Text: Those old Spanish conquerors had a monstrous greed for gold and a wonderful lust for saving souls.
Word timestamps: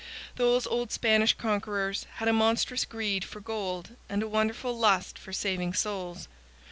Those 0.35 0.65
old 0.65 0.91
Spanish 0.91 1.35
conquerors 1.35 2.07
had 2.15 2.27
a 2.27 2.33
monstrous 2.33 2.85
greed 2.85 3.23
for 3.23 3.39
gold 3.39 3.97
and 4.09 4.23
a 4.23 4.27
wonderful 4.27 4.75
lust 4.75 5.19
for 5.19 5.31
saving 5.31 5.75
souls. 5.75 6.27